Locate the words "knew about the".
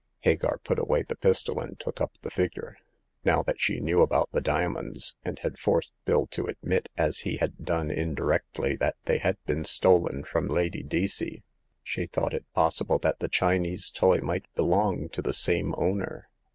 3.79-4.41